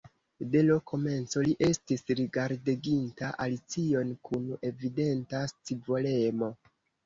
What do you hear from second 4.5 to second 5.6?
evidenta